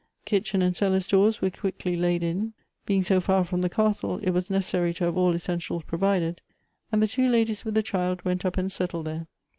Kitchen 0.25 0.63
and 0.63 0.75
cellar 0.75 0.99
stores 0.99 1.43
were 1.43 1.51
quickly 1.51 1.95
laid 1.95 2.23
in; 2.23 2.53
being 2.87 3.03
so 3.03 3.21
far 3.21 3.43
from 3.45 3.61
the 3.61 3.69
castle, 3.69 4.17
it 4.23 4.31
*as 4.35 4.49
necessary 4.49 4.95
to 4.95 5.03
have 5.03 5.15
all 5.15 5.35
essentials 5.35 5.83
provided; 5.83 6.41
and 6.91 7.03
the 7.03 7.07
two 7.07 7.29
ladies 7.29 7.63
with 7.63 7.75
the 7.75 7.83
child 7.83 8.25
went 8.25 8.43
up 8.43 8.57
and 8.57 8.71
settled 8.71 9.05
there. 9.05 9.27